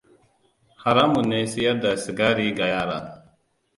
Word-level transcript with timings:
Haramun 0.75 1.29
ne 1.29 1.39
siyar 1.51 1.77
da 1.81 1.91
sigari 1.97 2.47
ga 2.57 2.65
yara. 2.73 2.99